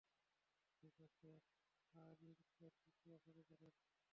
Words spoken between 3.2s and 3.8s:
শুরু করুন।